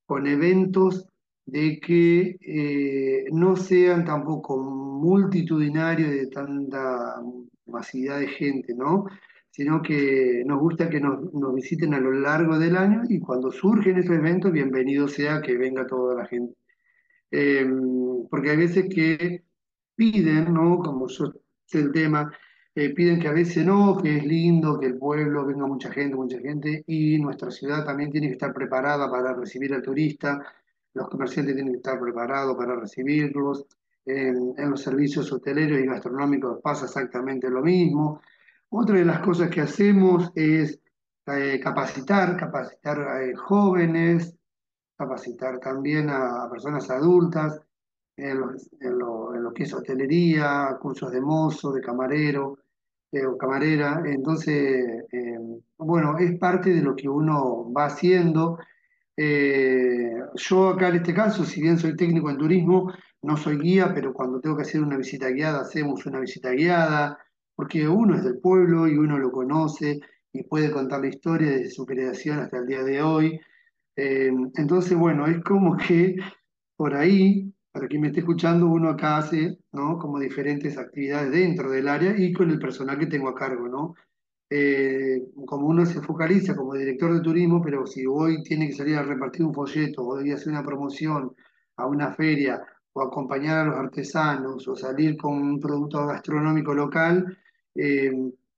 con 0.07 0.26
eventos 0.26 1.07
de 1.45 1.81
que 1.81 2.37
eh, 2.41 3.25
no 3.33 3.57
sean 3.57 4.05
tampoco 4.05 4.59
multitudinarios 4.59 6.11
de 6.11 6.26
tanta 6.29 7.17
masividad 7.66 8.21
de 8.21 8.28
gente, 8.28 8.75
¿no? 8.75 9.07
Sino 9.50 9.83
que 9.83 10.42
nos 10.47 10.61
gusta 10.61 10.88
que 10.88 11.00
nos, 11.00 11.21
visiten 11.54 11.95
a 11.95 12.00
lo 12.00 12.12
largo 12.12 12.59
del 12.59 12.76
año 12.76 13.02
y 13.09 13.21
cuando 13.21 13.50
surgen 13.50 13.99
esos 13.99 14.16
eventos, 14.16 14.52
bienvenido 14.52 15.09
sea 15.09 15.42
que 15.42 15.57
venga 15.57 15.87
toda 15.87 16.14
la 16.14 16.26
gente. 16.26 16.54
Eh, 17.31 17.66
porque 18.31 18.50
hay 18.50 18.57
veces 18.57 18.87
que 18.95 19.45
piden, 19.95 20.54
¿no? 20.54 20.78
Como 20.78 21.09
yo 21.09 21.33
sé 21.66 21.81
el 21.81 21.92
tema, 21.92 22.33
eh, 22.75 22.95
piden 22.95 23.21
que 23.21 23.28
a 23.28 23.33
veces 23.33 23.64
no, 23.66 23.99
que 24.02 24.16
es 24.16 24.25
lindo, 24.25 24.81
que 24.81 24.87
el 24.87 24.99
pueblo 24.99 25.45
venga 25.47 25.66
mucha 25.66 25.92
gente, 25.92 26.16
mucha 26.16 26.38
gente, 26.40 26.85
y 26.87 27.19
nuestra 27.19 27.50
ciudad 27.50 27.85
también 27.85 28.11
tiene 28.11 28.28
que 28.28 28.35
estar 28.35 28.54
preparada 28.54 29.11
para 29.11 29.35
recibir 29.35 29.75
al 29.75 29.83
turista, 29.83 30.40
los 30.95 31.09
comerciantes 31.09 31.54
tienen 31.54 31.73
que 31.73 31.78
estar 31.78 32.00
preparados 32.00 32.57
para 32.57 32.76
recibirlos, 32.76 33.66
en, 34.04 34.54
en 34.56 34.71
los 34.71 34.82
servicios 34.82 35.32
hoteleros 35.32 35.78
y 35.78 35.87
gastronómicos 35.87 36.61
pasa 36.62 36.87
exactamente 36.87 37.49
lo 37.50 37.62
mismo. 37.62 38.21
Otra 38.71 38.97
de 38.97 39.04
las 39.04 39.21
cosas 39.21 39.50
que 39.50 39.61
hacemos 39.61 40.30
es 40.35 40.80
eh, 41.26 41.61
capacitar, 41.62 42.37
capacitar 42.37 43.00
a 43.00 43.25
eh, 43.25 43.35
jóvenes, 43.35 44.35
capacitar 44.97 45.59
también 45.59 46.11
a, 46.11 46.49
personas 46.50 46.90
adultas 46.90 47.61
en 48.16 48.40
lo, 48.40 48.52
en, 48.80 49.42
lo, 49.42 49.52
que 49.52 49.64
es 49.64 49.75
hotelería, 49.75 50.76
cursos 50.80 51.11
de 51.12 51.21
mozo, 51.21 51.73
de 51.73 51.80
camarero 51.80 52.59
eh, 53.11 53.26
o 53.26 53.37
camarera. 53.37 54.02
Entonces, 54.06 55.04
eh, 55.12 55.38
bueno, 55.78 56.16
es 56.18 56.38
parte 56.38 56.71
de 56.71 56.82
lo 56.82 56.94
que 56.97 57.09
uno 57.09 57.71
va 57.73 57.87
haciendo. 57.87 58.59
Eh, 59.16 60.14
yo 60.35 60.68
acá 60.71 60.88
en 60.88 60.97
este 60.97 61.14
caso, 61.14 61.44
si 61.44 61.61
bien 61.61 61.78
soy 61.78 61.97
técnico 61.97 62.30
en 62.30 62.38
turismo, 62.38 62.92
no 63.23 63.37
soy 63.37 63.59
guía, 63.59 63.93
pero 63.95 64.12
cuando 64.12 64.41
tengo 64.41 64.57
que 64.57 64.62
hacer 64.62 64.83
una 64.83 64.97
visita 64.97 65.29
guiada, 65.31 65.61
hacemos 65.61 66.05
una 66.07 66.21
visita 66.21 66.50
guiada, 66.50 67.19
porque 67.55 67.88
uno 67.88 68.17
es 68.17 68.25
del 68.25 68.38
pueblo 68.41 68.88
y 68.88 68.97
uno 68.97 69.19
lo 69.19 69.31
conoce 69.31 70.00
y 70.33 70.43
puede 70.45 70.71
contar 70.71 71.00
la 71.00 71.09
historia 71.09 71.50
desde 71.50 71.71
su 71.71 71.87
creación 71.87 72.41
hasta 72.41 72.59
el 72.59 72.67
día 72.67 72.83
de 72.83 73.02
hoy. 73.02 73.41
Eh, 73.97 74.33
entonces, 74.57 74.97
bueno, 74.97 75.26
es 75.26 75.43
como 75.45 75.76
que 75.88 76.17
por 76.76 76.95
ahí, 76.95 77.52
para 77.71 77.87
quien 77.88 78.02
me 78.02 78.09
esté 78.09 78.21
escuchando, 78.21 78.67
uno 78.67 78.91
acá 78.91 79.19
hace. 79.19 79.59
Como 79.71 80.19
diferentes 80.19 80.76
actividades 80.76 81.33
dentro 81.33 81.71
del 81.71 81.88
área 81.88 82.14
y 82.17 82.33
con 82.33 82.50
el 82.50 82.59
personal 82.59 82.99
que 82.99 83.07
tengo 83.07 83.29
a 83.29 83.35
cargo, 83.35 83.69
¿no? 83.69 83.95
Eh, 84.50 85.23
como 85.47 85.67
uno 85.67 85.87
se 85.87 86.02
focaliza 86.02 86.55
como 86.55 86.75
director 86.75 87.14
de 87.14 87.21
turismo, 87.21 87.62
pero 87.62 87.87
si 87.87 88.05
hoy 88.07 88.43
tiene 88.43 88.67
que 88.69 88.75
salir 88.75 88.97
a 88.97 89.02
repartir 89.02 89.47
un 89.47 89.55
folleto, 89.55 90.05
hoy 90.05 90.31
hacer 90.31 90.49
una 90.52 90.62
promoción 90.62 91.35
a 91.76 91.87
una 91.87 92.12
feria, 92.12 92.62
o 92.94 93.02
acompañar 93.02 93.58
a 93.58 93.64
los 93.64 93.76
artesanos, 93.76 94.68
o 94.68 94.76
salir 94.76 95.16
con 95.16 95.34
un 95.34 95.61
producto 95.61 96.06
gastronómico 96.06 96.75
local, 96.75 97.37
eh, 97.75 98.12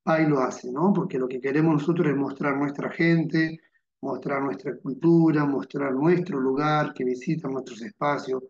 ahí 0.04 0.26
lo 0.26 0.40
hace, 0.40 0.72
¿no? 0.72 0.92
Porque 0.92 1.18
lo 1.18 1.28
que 1.28 1.40
queremos 1.40 1.74
nosotros 1.74 2.08
es 2.08 2.16
mostrar 2.16 2.56
nuestra 2.56 2.90
gente, 2.90 3.60
mostrar 4.00 4.42
nuestra 4.42 4.76
cultura, 4.76 5.44
mostrar 5.44 5.94
nuestro 5.94 6.40
lugar, 6.40 6.92
que 6.94 7.04
visiten 7.04 7.52
nuestros 7.52 7.80
espacios, 7.82 8.42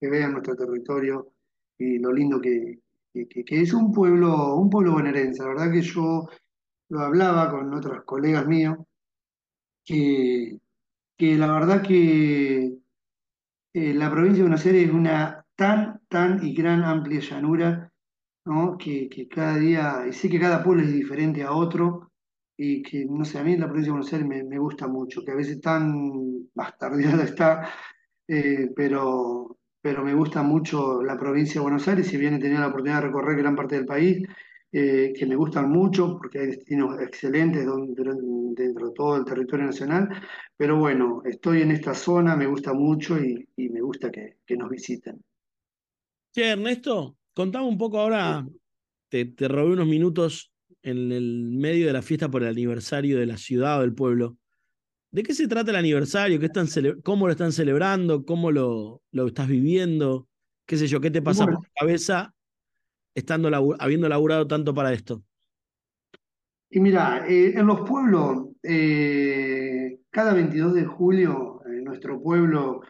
que 0.00 0.08
vean 0.08 0.32
nuestro 0.32 0.56
territorio 0.56 1.32
y 1.78 1.98
lo 1.98 2.12
lindo 2.12 2.40
que, 2.40 2.80
es 3.14 3.72
un 3.72 3.92
pueblo, 3.92 4.56
un 4.56 4.68
pueblo 4.68 4.92
bonaerense. 4.92 5.42
La 5.42 5.48
verdad 5.50 5.72
que 5.72 5.82
yo 5.82 6.28
lo 6.88 7.00
hablaba 7.00 7.50
con 7.50 7.72
otros 7.72 8.04
colegas 8.04 8.46
míos, 8.46 8.78
que, 9.84 10.58
que 11.16 11.36
la 11.36 11.52
verdad 11.52 11.82
que 11.82 12.78
eh, 13.76 13.92
la 13.92 14.10
provincia 14.10 14.38
de 14.38 14.48
Buenos 14.48 14.64
Aires 14.64 14.88
es 14.88 14.94
una 14.94 15.44
tan, 15.54 16.00
tan 16.08 16.42
y 16.42 16.54
gran 16.54 16.82
amplia 16.82 17.20
llanura, 17.20 17.92
¿no? 18.46 18.78
que, 18.78 19.28
cada 19.28 19.58
día, 19.58 20.06
y 20.08 20.14
sé 20.14 20.30
que 20.30 20.40
cada 20.40 20.64
pueblo 20.64 20.82
es 20.82 20.94
diferente 20.94 21.42
a 21.42 21.52
otro, 21.52 22.10
y 22.56 22.82
que, 22.82 23.04
no 23.04 23.22
sé, 23.26 23.38
a 23.38 23.44
mí 23.44 23.54
la 23.58 23.66
provincia 23.66 23.88
de 23.88 23.98
Buenos 23.98 24.12
Aires 24.14 24.26
me, 24.26 24.44
me 24.44 24.58
gusta 24.58 24.88
mucho, 24.88 25.22
que 25.22 25.32
a 25.32 25.34
veces 25.34 25.60
tan 25.60 26.48
bastardeada 26.54 27.22
está, 27.24 27.68
eh, 28.26 28.70
pero, 28.74 29.58
pero 29.82 30.02
me 30.02 30.14
gusta 30.14 30.42
mucho 30.42 31.02
la 31.02 31.18
provincia 31.18 31.60
de 31.60 31.64
Buenos 31.64 31.86
Aires, 31.86 32.06
si 32.06 32.16
bien 32.16 32.32
he 32.32 32.38
tenido 32.38 32.60
la 32.60 32.68
oportunidad 32.68 33.02
de 33.02 33.08
recorrer 33.08 33.36
gran 33.36 33.56
parte 33.56 33.76
del 33.76 33.84
país, 33.84 34.26
eh, 34.72 35.12
que 35.16 35.26
me 35.26 35.36
gustan 35.36 35.70
mucho, 35.70 36.18
porque 36.18 36.40
hay 36.40 36.46
destinos 36.48 37.00
excelentes 37.00 37.64
dentro 37.64 38.88
de 38.88 38.94
todo 38.94 39.16
el 39.16 39.24
territorio 39.24 39.66
nacional, 39.66 40.08
pero 40.56 40.76
bueno, 40.76 41.22
estoy 41.24 41.62
en 41.62 41.70
esta 41.70 41.94
zona, 41.94 42.36
me 42.36 42.46
gusta 42.46 42.72
mucho 42.72 43.18
y, 43.18 43.48
y 43.56 43.68
me 43.68 43.80
gusta 43.80 44.10
que, 44.10 44.38
que, 44.44 44.56
nos 44.56 44.68
visiten. 44.68 45.22
Sí, 46.32 46.42
Ernesto, 46.42 47.16
contame 47.32 47.66
un 47.66 47.78
poco 47.78 48.00
ahora, 48.00 48.46
te, 49.08 49.24
te 49.24 49.48
robé 49.48 49.72
unos 49.72 49.86
minutos 49.86 50.52
en 50.82 51.12
el 51.12 51.50
medio 51.52 51.86
de 51.86 51.92
la 51.92 52.02
fiesta 52.02 52.28
por 52.28 52.42
el 52.42 52.48
aniversario 52.48 53.18
de 53.18 53.26
la 53.26 53.36
ciudad 53.36 53.78
o 53.78 53.82
del 53.82 53.94
pueblo. 53.94 54.36
¿De 55.10 55.22
qué 55.22 55.32
se 55.32 55.48
trata 55.48 55.70
el 55.70 55.76
aniversario? 55.76 56.38
¿Qué 56.38 56.46
están 56.46 56.66
¿Cómo 57.02 57.26
lo 57.26 57.32
están 57.32 57.52
celebrando? 57.52 58.24
¿Cómo 58.24 58.50
lo, 58.50 59.02
lo 59.12 59.26
estás 59.28 59.48
viviendo? 59.48 60.28
¿Qué 60.66 60.76
sé 60.76 60.86
yo? 60.86 61.00
¿Qué 61.00 61.10
te 61.10 61.22
pasa 61.22 61.44
por 61.44 61.54
la 61.54 61.70
cabeza 61.74 62.35
estando 63.16 63.50
habiendo 63.80 64.08
laburado 64.08 64.46
tanto 64.46 64.74
para 64.74 64.92
esto? 64.92 65.22
Y 66.70 66.80
mira, 66.80 67.26
eh, 67.26 67.54
en 67.56 67.66
los 67.66 67.88
pueblos, 67.88 68.48
eh, 68.62 70.00
cada 70.10 70.34
22 70.34 70.74
de 70.74 70.84
julio, 70.84 71.62
en 71.66 71.84
nuestro 71.84 72.20
pueblo, 72.20 72.82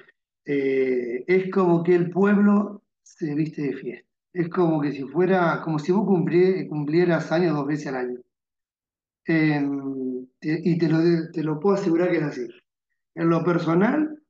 eh, 0.44 1.24
es 1.26 1.50
como 1.50 1.82
que 1.82 1.94
el 1.94 2.10
pueblo 2.10 2.82
se 3.02 3.34
viste 3.34 3.62
de 3.62 3.72
fiesta 3.74 4.06
es 4.32 4.50
como 4.50 4.82
que 4.82 4.92
si 4.92 5.02
fuera, 5.04 5.62
como 5.62 5.78
si 5.78 5.92
vos 5.92 6.04
cumplieras 6.04 7.32
años 7.32 7.56
dos 7.56 7.66
veces 7.66 7.86
al 7.86 7.96
año. 7.96 8.20
Y 9.26 10.78
te 10.78 10.88
lo, 10.90 11.30
te 11.32 11.42
lo 11.42 11.58
puedo 11.58 11.76
asegurar 11.76 12.10
que 12.10 12.18
es 12.18 12.22
así. 12.22 12.46
En 13.14 13.30
lo 13.30 13.42
personal, 13.42 14.20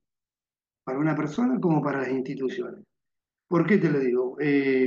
para 0.85 1.01
una 1.01 1.17
persona 1.17 1.59
como 1.59 1.83
para 1.83 2.03
las 2.03 2.11
instituciones. 2.11 2.85
¿Por 3.49 3.67
qué 3.67 3.79
te 3.79 3.91
lo 3.91 3.99
digo? 3.99 4.37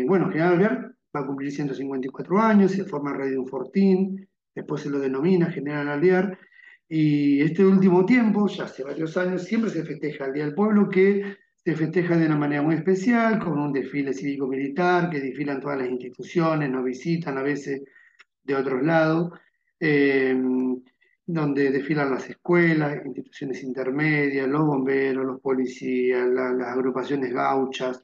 Bueno, 0.08 0.32
General 0.32 0.88
va 1.16 1.22
a 1.22 1.25
cumplir 1.25 1.51
154 1.51 2.39
años, 2.39 2.72
se 2.72 2.86
forma 2.86 3.13
Radio 3.13 3.46
Fortín, 3.46 4.28
después 4.54 4.82
se 4.82 4.89
lo 4.89 5.00
denomina 5.00 5.51
General 5.51 5.88
Alvear, 5.88 6.38
y 6.88 7.42
este 7.42 7.66
último 7.66 8.06
tiempo, 8.06 8.48
ya 8.48 8.63
hace 8.63 8.84
varios 8.84 9.16
años, 9.18 9.44
siempre 9.44 9.70
se 9.70 9.84
festeja 9.84 10.25
el 10.25 10.34
Día 10.34 10.46
del 10.46 10.56
Pueblo, 10.56 10.89
que 10.89 11.38
se 11.63 11.75
festeja 11.75 12.18
de 12.18 12.25
una 12.25 12.38
manera 12.38 12.62
muy 12.62 12.75
especial, 12.75 13.39
con 13.39 13.60
un 13.60 13.72
desfile 13.72 14.13
cívico-militar, 14.13 15.10
que 15.10 15.20
desfilan 15.20 15.60
todas 15.62 15.78
las 15.78 15.89
instituciones, 15.89 16.70
nos 16.70 16.84
visitan 16.84 17.38
a 17.38 17.44
veces 17.44 17.84
de 18.44 18.56
otros 18.56 18.82
lados, 18.84 19.32
eh, 19.80 20.36
donde 21.28 21.70
desfilan 21.70 22.10
las 22.10 22.28
escuelas, 22.28 23.06
instituciones 23.06 23.62
intermedias, 23.62 24.48
los 24.48 24.66
bomberos, 24.66 25.25
los 25.25 25.39
policías, 25.39 26.28
las 26.28 26.68
agrupaciones 26.68 27.32
gauchas, 27.32 28.04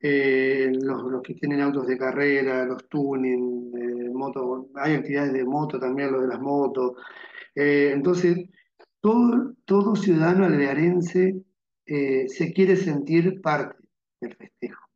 eh, 0.00 0.72
los, 0.80 1.22
que 1.22 1.34
tienen 1.34 1.60
autos 1.60 1.86
de 1.86 1.98
carrera, 1.98 2.64
los 2.64 2.88
tuning, 2.88 3.72
eh, 3.76 4.10
moto, 4.12 4.68
hay 4.76 4.94
actividades 4.94 5.32
de 5.32 5.44
moto 5.44 5.78
también, 5.78 6.12
lo 6.12 6.22
de 6.22 6.28
las 6.28 6.40
motos. 6.40 6.92
entonces, 7.54 8.48
todo, 9.00 9.54
todo 9.64 9.96
ciudadano 9.96 10.44
alvearense 10.44 11.42
eh, 11.86 12.28
se 12.28 12.52
quiere 12.52 12.76
sentir 12.76 13.40
parte 13.40 13.76
del 14.20 14.36
festejo. 14.36 14.86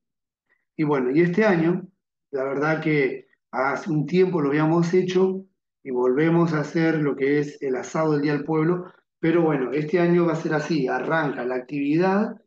Y 0.77 0.85
bueno, 0.85 1.11
y 1.11 1.23
este 1.23 1.45
año, 1.45 1.89
la 2.31 2.45
verdad 2.45 2.81
que 2.81 3.27
hace 3.51 3.91
un 3.91 4.07
tiempo 4.07 4.41
lo 4.41 4.51
habíamos 4.51 4.95
hecho 4.95 5.45
y 5.83 5.91
volvemos 5.91 6.53
a 6.53 6.61
hacer 6.61 6.99
lo 6.99 7.17
que 7.17 7.41
es 7.41 7.61
el 7.63 7.77
asado 7.77 8.13
del 8.13 8.23
Día 8.23 8.33
del 8.35 8.45
Pueblo, 8.45 8.93
pero 9.19 9.43
bueno, 9.43 9.73
este 9.73 9.99
año 9.99 10.27
va 10.27 10.35
a 10.35 10.37
ser 10.37 10.55
así, 10.55 10.87
arranca 10.87 11.45
la 11.45 11.57
actividad, 11.57 12.41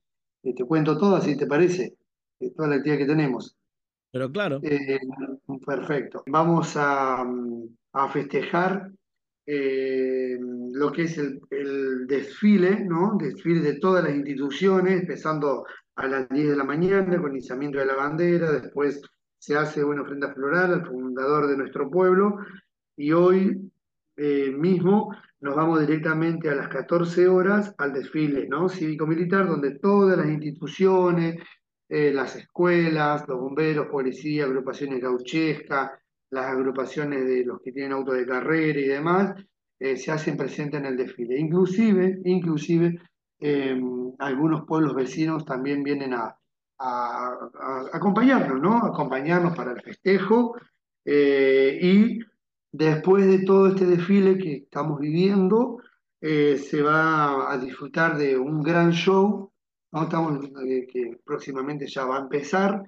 eh, 0.44 0.54
te 0.56 0.64
cuento 0.64 0.98
todo, 0.98 1.20
si 1.20 1.36
te 1.36 1.46
parece, 1.46 1.84
eh, 1.84 1.98
toda 2.56 2.70
la 2.70 2.75
actividad 2.75 3.00
que 3.00 3.06
tenemos. 3.06 3.58
Pero 4.12 4.32
claro. 4.32 4.62
perfecto. 5.65 6.24
Vamos 6.27 6.75
a, 6.77 7.25
a 7.94 8.10
festejar 8.10 8.91
eh, 9.50 10.38
lo 10.74 10.91
que 10.91 11.03
es 11.03 11.17
el, 11.17 11.39
desfile, 12.06 12.82
¿no? 12.82 13.17
Desfile 13.17 13.62
de 13.62 13.79
todas 13.79 14.03
las 14.03 14.13
instituciones, 14.13 15.01
empezando 15.01 15.65
a 15.96 16.08
las 16.08 16.27
10 16.27 16.50
de 16.50 16.56
la 16.58 16.65
mañana 16.65 17.22
con 17.22 17.36
izamiento 17.36 17.79
de 17.79 17.86
la 17.86 17.96
bandera, 17.96 18.51
después 18.51 19.01
se 19.39 19.56
hace 19.56 19.84
una 19.84 20.01
ofrenda 20.01 20.34
floral 20.34 20.74
al 20.74 20.86
fundador 20.86 21.48
de 21.48 21.58
nuestro 21.58 21.89
pueblo, 21.89 22.38
y 22.98 23.13
hoy 23.13 23.72
eh, 24.17 24.51
mismo 24.51 25.15
nos 25.39 25.56
vamos 25.56 25.79
directamente 25.79 26.50
a 26.50 26.56
las 26.56 26.67
14 26.67 27.27
horas 27.29 27.74
al 27.77 27.94
desfile 27.94 28.48
¿no? 28.50 28.67
cívico-militar, 28.67 29.48
donde 29.48 29.79
todas 29.79 30.17
las 30.17 30.27
instituciones, 30.27 31.38
eh, 31.89 32.12
las 32.13 32.36
escuelas, 32.36 33.27
los 33.27 33.39
bomberos, 33.39 33.88
policía, 33.88 34.46
agrupaciones 34.46 35.01
gauchescas, 35.01 35.91
las 36.29 36.46
agrupaciones 36.46 37.25
de 37.25 37.46
los 37.46 37.62
que 37.62 37.72
tienen 37.72 37.94
auto 37.94 38.12
de 38.13 38.25
carrera 38.25 38.79
y 38.79 38.88
demás, 38.88 39.36
eh, 39.79 39.96
se 39.96 40.12
hacen 40.12 40.38
presentes 40.38 40.79
en 40.79 40.88
el 40.88 40.98
desfile. 40.98 41.39
Inclusive, 41.39 42.20
inclusive 42.25 43.00
em, 43.39 44.12
algunos 44.20 44.65
pueblos 44.65 44.96
vecinos 44.96 45.46
también 45.46 45.84
vienen 45.84 46.13
a, 46.13 46.36
acompañarnos, 47.91 48.62
¿no? 48.62 48.77
Acompañarnos 48.77 49.56
para 49.56 49.72
el 49.72 49.82
festejo. 49.82 50.56
Eh, 51.03 51.79
y 51.82 52.20
después 52.72 53.25
de 53.25 53.39
todo 53.46 53.67
este 53.67 53.86
desfile 53.86 54.38
que 54.38 54.56
estamos 54.58 55.00
viviendo, 55.00 55.77
eh, 56.22 56.58
se 56.58 56.82
va 56.82 57.51
a 57.51 57.58
disfrutar 57.58 58.17
de 58.17 58.38
un 58.38 58.62
gran 58.62 58.91
show, 58.91 59.51
¿no? 59.91 60.03
Estamos, 60.03 60.46
eh, 60.65 60.88
que 60.91 61.20
próximamente 61.24 61.88
ya 61.88 62.06
va 62.06 62.17
a 62.17 62.22
empezar, 62.22 62.84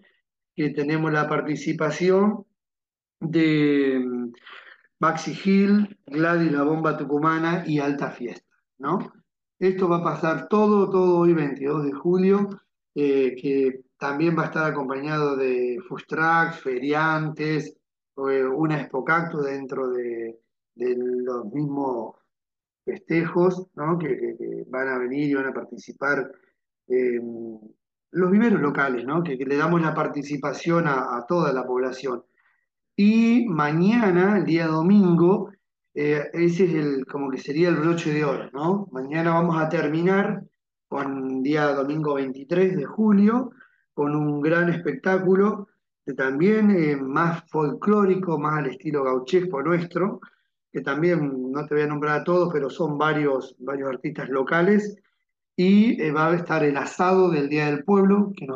que 0.55 0.69
tenemos 0.69 1.11
la 1.11 1.27
participación 1.27 2.45
de 3.19 4.01
mm, 4.03 4.33
Maxi 4.99 5.37
Hill, 5.43 5.99
Gladys 6.05 6.51
La 6.51 6.63
Bomba 6.63 6.97
Tucumana 6.97 7.63
y 7.65 7.79
Alta 7.79 8.11
Fiesta, 8.11 8.55
¿no? 8.77 9.13
Esto 9.59 9.89
va 9.89 9.97
a 9.97 10.03
pasar 10.03 10.47
todo, 10.47 10.89
todo 10.89 11.19
hoy 11.19 11.33
22 11.33 11.83
de 11.85 11.91
julio, 11.91 12.49
eh, 12.95 13.35
que 13.35 13.81
también 13.97 14.37
va 14.37 14.43
a 14.43 14.45
estar 14.45 14.71
acompañado 14.71 15.35
de 15.35 15.77
Fustrax, 15.87 16.61
feriantes, 16.61 17.75
una 18.15 18.81
Expocacto 18.81 19.41
dentro 19.41 19.89
de, 19.89 20.39
los 20.75 21.45
mismos 21.53 22.15
festejos 22.85 23.67
¿no? 23.75 23.97
que, 23.97 24.65
van 24.67 24.87
a 24.87 24.97
venir 24.97 25.29
y 25.29 25.33
van 25.33 25.47
a 25.47 25.53
participar 25.53 26.31
eh, 26.89 27.21
los 28.11 28.31
viveros 28.31 28.59
locales, 28.59 29.05
¿no? 29.05 29.23
que, 29.23 29.35
le 29.35 29.55
damos 29.55 29.81
la 29.81 29.93
participación 29.93 30.87
a, 30.87 31.25
toda 31.27 31.53
la 31.53 31.65
población. 31.65 32.23
Y 32.95 33.45
mañana, 33.47 34.37
el 34.39 34.45
día 34.45 34.67
domingo, 34.67 35.51
eh, 35.93 36.29
ese 36.33 36.65
es 36.65 36.73
el, 36.73 37.05
como 37.05 37.29
que 37.29 37.37
sería 37.37 37.69
el 37.69 37.77
broche 37.77 38.13
de 38.13 38.25
oro. 38.25 38.49
¿no? 38.51 38.87
Mañana 38.91 39.33
vamos 39.33 39.61
a 39.61 39.69
terminar 39.69 40.43
con 40.87 41.43
día 41.43 41.67
domingo 41.73 42.15
23 42.15 42.75
de 42.75 42.85
julio, 42.85 43.51
con 43.93 44.15
un 44.15 44.41
gran 44.41 44.69
espectáculo 44.69 45.67
de 46.05 46.15
también 46.15 46.71
eh, 46.71 46.95
más 46.95 47.47
folclórico, 47.49 48.39
más 48.39 48.59
al 48.59 48.67
estilo 48.67 49.03
gauchesco 49.03 49.61
nuestro, 49.61 50.19
que 50.71 50.81
también 50.81 51.51
no 51.51 51.65
te 51.67 51.75
voy 51.75 51.83
a 51.83 51.87
nombrar 51.87 52.21
a 52.21 52.23
todos, 52.23 52.51
pero 52.51 52.69
son 52.69 52.97
varios, 52.97 53.55
varios 53.59 53.89
artistas 53.89 54.29
locales. 54.29 54.97
Y 55.61 56.01
eh, 56.01 56.11
va 56.13 56.31
a 56.31 56.35
estar 56.37 56.63
el 56.63 56.77
asado 56.77 57.29
del 57.29 57.49
Día 57.49 57.65
del 57.65 57.83
Pueblo, 57.83 58.31
que 58.33 58.47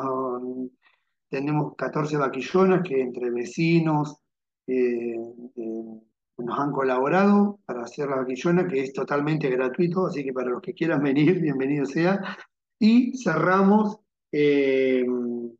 tenemos 1.27 1.75
14 1.75 2.15
vaquillonas 2.15 2.81
que 2.81 3.01
entre 3.01 3.29
vecinos 3.29 4.21
eh, 4.67 5.17
eh, 5.53 6.01
nos 6.37 6.57
han 6.57 6.71
colaborado 6.71 7.59
para 7.65 7.83
hacer 7.83 8.07
la 8.07 8.15
vaquillona, 8.15 8.65
que 8.69 8.83
es 8.83 8.93
totalmente 8.93 9.49
gratuito, 9.49 10.05
así 10.05 10.23
que 10.23 10.31
para 10.31 10.51
los 10.51 10.61
que 10.61 10.73
quieran 10.73 11.03
venir, 11.03 11.41
bienvenido 11.41 11.85
sea. 11.85 12.21
Y 12.79 13.17
cerramos 13.17 13.97
el, 14.31 15.51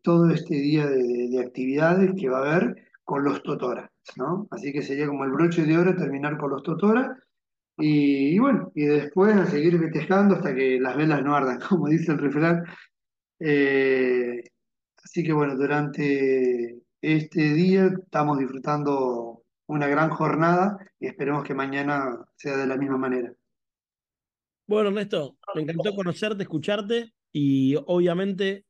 todo 0.00 0.30
este 0.30 0.54
día 0.54 0.86
de, 0.86 1.28
de 1.28 1.38
actividades 1.38 2.14
que 2.18 2.30
va 2.30 2.38
a 2.38 2.50
haber 2.50 2.88
con 3.04 3.24
los 3.24 3.42
Totora, 3.42 3.92
¿no? 4.16 4.48
Así 4.52 4.72
que 4.72 4.80
sería 4.80 5.06
como 5.06 5.24
el 5.24 5.32
broche 5.32 5.66
de 5.66 5.76
oro 5.76 5.94
terminar 5.94 6.38
con 6.38 6.48
los 6.48 6.62
Totora. 6.62 7.14
Y, 7.78 8.38
bueno, 8.38 8.72
y 8.74 8.84
después 8.86 9.36
a 9.36 9.46
seguir 9.46 9.78
festejando 9.78 10.34
hasta 10.36 10.54
que 10.54 10.80
las 10.80 10.96
velas 10.96 11.22
no 11.22 11.34
ardan, 11.34 11.60
como 11.68 11.88
dice 11.88 12.12
el 12.12 12.18
refrán. 12.18 12.64
Eh, 13.40 14.42
así 15.02 15.22
que 15.22 15.32
bueno, 15.32 15.56
durante 15.56 16.82
este 17.00 17.52
día 17.54 17.86
estamos 17.86 18.38
disfrutando 18.38 19.44
una 19.66 19.86
gran 19.86 20.10
jornada 20.10 20.76
y 20.98 21.06
esperemos 21.06 21.44
que 21.44 21.54
mañana 21.54 22.18
sea 22.36 22.56
de 22.56 22.66
la 22.66 22.76
misma 22.76 22.96
manera. 22.96 23.32
Bueno, 24.66 24.88
Ernesto, 24.88 25.38
me 25.54 25.62
encantó 25.62 25.94
conocerte, 25.94 26.42
escucharte 26.42 27.14
y 27.32 27.76
obviamente 27.86 28.66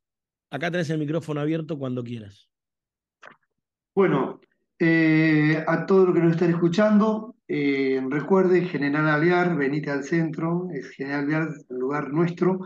acá 0.51 0.71
tenés 0.71 0.91
el 0.91 0.99
micrófono 0.99 1.41
abierto 1.41 1.79
cuando 1.79 2.05
quieras. 2.05 2.49
Bueno, 3.95 4.41
eh, 4.79 5.65
a 5.67 5.87
todos 5.87 6.07
los 6.07 6.15
que 6.15 6.23
nos 6.23 6.33
están 6.33 6.51
escuchando, 6.51 7.35
eh, 7.49 8.01
recuerde 8.09 8.67
General 8.67 9.09
Alvear, 9.09 9.57
venite 9.57 9.91
al 9.91 10.05
centro, 10.05 10.69
es 10.73 10.91
General 10.91 11.21
Alvear, 11.21 11.49
el 11.71 11.79
lugar 11.79 12.13
nuestro. 12.13 12.61